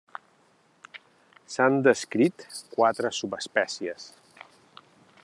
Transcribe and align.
S'han 1.55 1.77
descrit 1.89 2.47
quatre 2.79 3.15
subespècies. 3.21 4.09